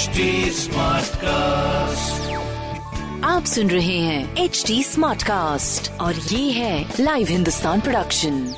[0.00, 0.68] HD
[1.14, 2.30] cast
[3.24, 8.54] आप सुन रहे हैं एच डी स्मार्ट कास्ट और ये है लाइव हिंदुस्तान प्रोडक्शन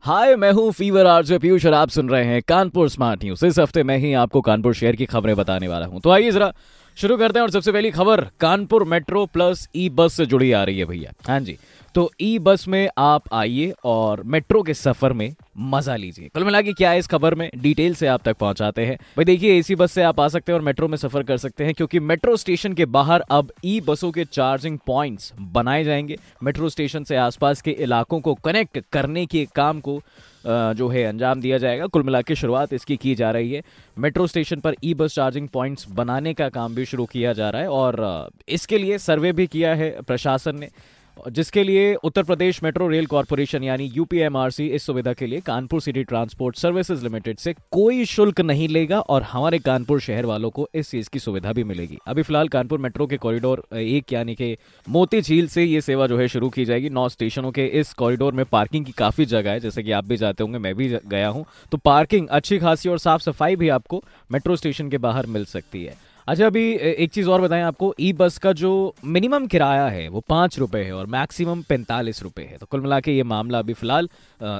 [0.00, 3.58] हाय मैं हूँ फीवर आरजे पीयूष और आप सुन रहे हैं कानपुर स्मार्ट न्यूज़ इस
[3.58, 6.52] हफ़्ते मैं ही आपको कानपुर शहर की खबरें बताने वाला हूँ। तो आइए जरा
[6.98, 10.62] शुरू करते हैं और सबसे पहली खबर, कानपुर मेट्रो प्लस ई बस से जुड़ी आ
[10.64, 11.56] रही है भैया। हाँ जी
[11.94, 16.60] तो ई बस में आप आइए और मेट्रो के सफ़र में मज़ा लीजिए। कुल मिला
[16.62, 17.50] के क्या है इस खबर में?
[17.56, 20.58] डिटेल से आप तक पहुंचाते हैं। भाई देखिए, एसी बस से आप आ सकते हैं
[20.58, 24.10] और मेट्रो में सफ़र कर सकते हैं, क्योंकि मेट्रो स्टेशन के बाहर अब ई बसों
[24.12, 29.46] के चार्जिंग पॉइंट्स बनाए जाएँगे। मेट्रो स्टेशन से आसपास के इलाकों को कनेक्ट करने के
[29.54, 30.00] काम को
[30.46, 33.62] जो है, अंजाम दिया जाएगा। कुल मिला के शुरुआत इसकी की जा रही है।
[33.96, 37.62] मेट्रो स्टेशन पर ई बस चार्जिंग पॉइंट्स बनाने का काम भी शुरू किया जा रहा
[37.62, 40.68] है और इसके लिए सर्वे भी किया है प्रशासन ने।
[41.30, 46.04] जिसके लिए Uttar Pradesh metro rail corporation यानी यूपीएमआरसी इस सुविधा के लिए Kanpur city
[46.04, 50.90] transport services limited से कोई शुल्क नहीं लेगा और हमारे कानपुर शहर वालों को इस
[50.90, 55.22] चीज़ की सुविधा भी मिलेगी। अभी फ़िलहाल कानपुर मेट्रो के कॉरिडोर एक यानी कि मोती
[55.22, 58.44] झील से ये सेवा जो है शुरू की जाएगी। नौ स्टेशनों के इस कॉरिडोर में
[58.44, 61.44] पार्किंग की काफ़ी जगह है, जैसे कि आप भी जाते होंगे, मैं भी गया हूँ।
[61.72, 65.84] तो पार्किंग अच्छी खासी और साफ़ सफ़ाई भी आपको मेट्रो स्टेशन के बाहर मिल सकती
[65.84, 65.96] है।
[66.28, 70.20] अच्छा अभी एक चीज़ और बताएँ आपको। ई बस का जो मिनिमम किराया है, वो
[70.28, 73.72] पाँच रुपए है और मैक्सिमम पैंतालीस रुपए है। तो कुल मिला के ये मामला अभी
[73.72, 74.08] फ़िलहाल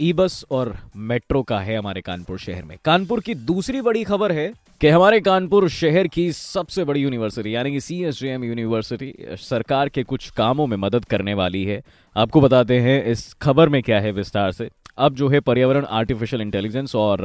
[0.00, 4.32] ई बस और मेट्रो का है हमारे कानपुर शहर में। कानपुर की दूसरी बड़ी खबर
[4.32, 4.48] है
[4.80, 10.02] कि हमारे कानपुर शहर की सबसे बड़ी यूनिवर्सिटी यानी कि सी एस यूनिवर्सिटी सरकार के
[10.04, 11.82] कुछ कामों में मदद करने वाली है।
[12.16, 16.42] आपको बताते हैं इस खबर में क्या है विस्तार से। अब जो है पर्यावरण आर्टिफिशियल
[16.42, 17.22] इंटेलिजेंस और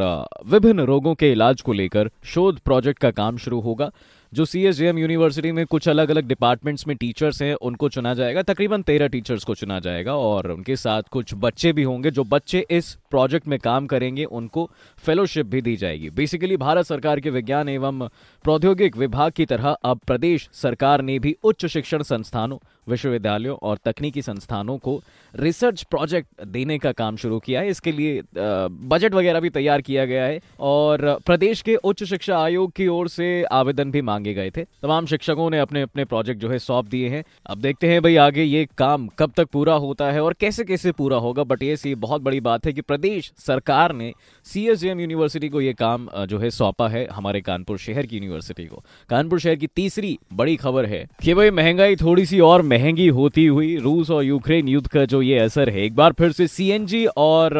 [0.47, 3.89] विभिन्न रोगों के इलाज को लेकर शोध प्रोजेक्ट का काम शुरू होगा।
[4.36, 8.42] जो सी एस यूनिवर्सिटी में कुछ अलग अलग डिपार्टमेंट्स में टीचर्स हैं, उनको चुना जाएगा।
[8.42, 12.66] तकरीबन तेरह टीचर्स को चुना जाएगा और उनके साथ कुछ बच्चे भी होंगे, जो बच्चे
[12.72, 17.69] इस प्रोजेक्ट में काम करेंगे, उनको फेलोशिप भी दी जाएगी। बेसिकली भारत सरकार के विज्ञान
[17.69, 18.08] एवं
[18.44, 24.21] प्रौद्योगिक विभाग की तरह अब प्रदेश सरकार ने भी उच्च शिक्षण संस्थानों विश्वविद्यालयों और तकनीकी
[24.21, 24.99] संस्थानों को
[25.33, 30.05] रिसर्च प्रोजेक्ट देने का काम शुरू किया है। इसके लिए बजट वगैरह भी तैयार किया
[30.05, 34.52] गया है और प्रदेश के उच्च शिक्षा आयोग की ओर से आवेदन भी मांगे गए
[34.52, 38.02] थे। तमाम शिक्षकों ने अपने अपने प्रोजेक्ट जो है सौंप दिए हैं। अब देखते हैं
[38.02, 41.64] भाई आगे ये काम कब तक पूरा होता है और कैसे कैसे पूरा होगा, बट
[41.64, 44.11] ये सी बहुत बड़ी बात है कि प्रदेश सरकार ने
[44.45, 48.83] सी यूनिवर्सिटी को ये काम जो है सौंपा है हमारे कानपुर शहर की यूनिवर्सिटी को।
[49.10, 52.61] कानपुर शहर की तीसरी बड़ी खबर है कि भाई महँगाई थोड़ी सी और
[53.09, 56.47] होती हुई रूस और यूक्रेन युद्ध का जो ये असर है, एक बार फिर से
[56.47, 57.53] सीएनजी और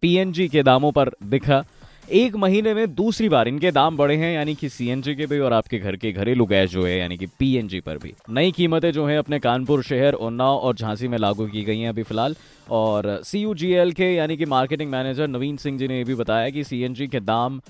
[0.00, 1.64] पीएनजी के दामों पर दिखा।
[2.10, 5.52] एक महीने में दूसरी बार इनके दाम बढ़े हैं, यानी कि सीएनजी के भी और
[5.52, 9.06] आपके घर के घरेलू गैस जो है, यानी कि पीएनजी पर भी। नई कीमतें जो
[9.06, 12.36] है अपने कानपुर शहर उन्नाव और झांसी में लागू की गई हैं अभी फ़िलहाल।
[12.70, 16.14] और सी यू जी एल के यानी कि मार्केटिंग मैनेजर नवीन सिंह जी ने भी
[16.14, 17.60] बताया कि सी एन जी के दाम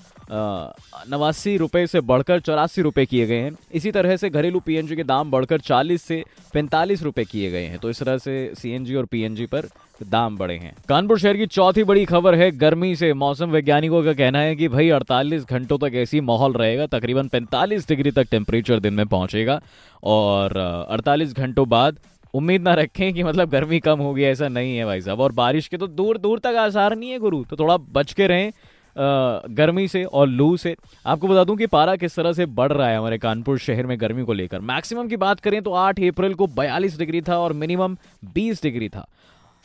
[1.09, 5.03] नवासी रुपए से बढ़कर चौरासी रुपये किए गए हैं। इसी तरह से घरेलू पीएनजी के
[5.03, 6.23] दाम बढ़कर 40 से
[6.53, 9.67] 45 रुपए किए गए हैं। तो इस तरह से सीएनजी और पीएनजी पर
[10.03, 14.13] दाम बढ़े हैं। कानपुर शहर की चौथी बड़ी खबर है, गर्मी से मौसम वैज्ञानिकों का
[14.13, 18.79] कहना है कि भाई 48 घंटों तक ऐसी माहौल रहेगा, तकरीबन 45 डिग्री तक टेम्परेचर
[18.79, 19.61] दिन में पहुंचेगा।
[20.03, 20.57] और
[20.89, 21.99] 48 घंटों बाद
[22.33, 25.67] उम्मीद ना रखें कि मतलब गर्मी कम होगी, ऐसा नहीं है भाई साहब। और बारिश
[25.67, 28.51] के तो दूर दूर तक आसार नहीं है गुरु तो थोड़ा बच के रहें
[29.55, 30.75] गर्मी से और लू से।
[31.05, 33.99] आपको बता दूँ कि पारा किस तरह से बढ़ रहा है हमारे कानपुर शहर में
[34.01, 37.53] गर्मी को लेकर। मैक्सिमम की बात करें तो 8 अप्रैल को 42 डिग्री था और
[37.53, 37.95] मिनिमम
[38.33, 39.07] 20 डिग्री था।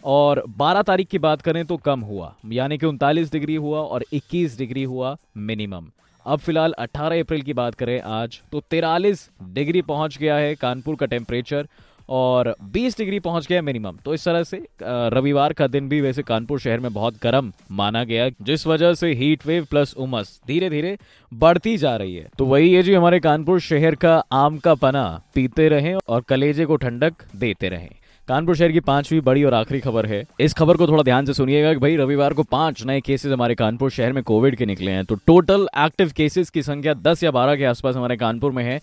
[0.04, 4.04] और 12 तारीख की बात करें तो कम हुआ, यानी कि उनतालीस डिग्री हुआ और
[4.12, 5.86] 21 डिग्री हुआ मिनिमम।
[6.26, 10.96] अब फ़िलहाल 18 अप्रैल की बात करें आज तो तिरालीस डिग्री पहुँच गया है कानपुर
[10.96, 11.66] का टेम्परेचर
[12.08, 16.22] और 20 डिग्री पहुँच गया मिनिमम तो इस तरह से रविवार का दिन भी वैसे
[16.22, 20.70] कानपुर शहर में बहुत गर्म माना गया, जिस वजह से हीट वेव प्लस उमस धीरे
[20.70, 20.96] धीरे
[21.32, 25.04] बढ़ती जा रही है। तो वही है जी हमारे कानपुर शहर का आम का पना।
[25.34, 27.88] पीते रहे और कलेजे को ठंडक देते रहे।
[28.28, 31.34] कानपुर शहर की पांचवी बड़ी और आखिरी खबर है। इस खबर को थोड़ा ध्यान से
[31.34, 34.90] सुनिएगा कि भाई, रविवार को पाँच नए केसेस हमारे कानपुर शहर में कोविड के निकले
[34.90, 38.62] हैं। तो टोटल एक्टिव केसेस की संख्या दस या बारह के आसपास हमारे कानपुर में
[38.64, 38.80] है।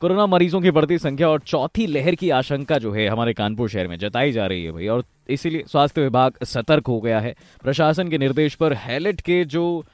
[0.00, 3.88] कोरोना मरीजों की बढ़ती संख्या और चौथी लहर की आशंका जो है हमारे कानपुर शहर
[3.88, 8.08] में जताई जा रही है भाई। और इसीलिए स्वास्थ्य विभाग सतर्क हो गया है। प्रशासन
[8.08, 9.84] के निर्देश पर हैलेट के जो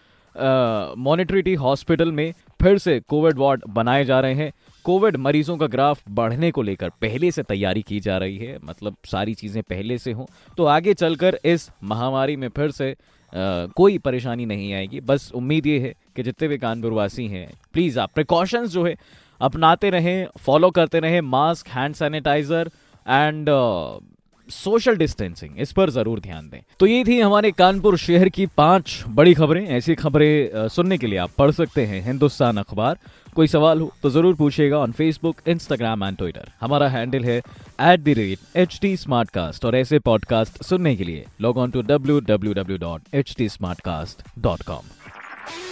[0.98, 4.52] मॉनिटरिटी हॉस्पिटल में फिर से कोविड वार्ड बनाए जा रहे हैं।
[4.84, 8.96] कोविड मरीजों का ग्राफ बढ़ने को लेकर पहले से तैयारी की जा रही है। मतलब
[9.06, 10.26] सारी चीज़ें पहले से हों।
[10.56, 15.66] तो आगे चलकर इस महामारी में फिर से आ, कोई परेशानी नहीं आएगी। बस उम्मीद
[15.66, 18.94] ये है कि जितने भी कानपुर वासी हैं प्लीज़ आप प्रिकॉशंस जो है
[19.40, 22.70] अपनाते रहें फॉलो करते रहें mask hand sanitizer
[23.06, 23.48] and
[24.48, 29.02] social distancing इस पर ज़रूर ध्यान दें। तो ये थी हमारे कानपुर शहर की पाँच
[29.08, 32.98] बड़ी खबरें। ऐसी खबरें सुनने के लिए आप पढ़ सकते हैं हिंदुस्तान अखबार।
[33.34, 38.00] कोई सवाल हो तो ज़रूर पूछिएगा on Facebook Instagram and Twitter हमारा हैंडल है at
[38.00, 38.96] the rate H T
[39.64, 43.48] और ऐसे पॉडकास्ट सुनने के लिए log on to W W W dot H T
[43.80, 44.99] Smartcast dot com